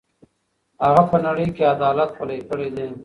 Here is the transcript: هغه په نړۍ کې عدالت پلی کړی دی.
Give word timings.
هغه 0.83 1.03
په 1.11 1.17
نړۍ 1.25 1.47
کې 1.55 1.69
عدالت 1.75 2.09
پلی 2.17 2.39
کړی 2.49 2.67
دی. 2.75 2.87